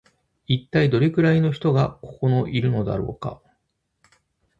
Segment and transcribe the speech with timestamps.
[0.47, 3.39] 一体どれくらいの人がここのいるのだろうか